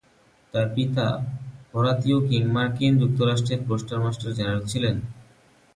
[0.53, 1.05] তার পিতা
[1.71, 4.95] Horatio King মার্কিন যুক্তরাষ্ট্রের পোস্টমাস্টার জেনারেল ছিলেন।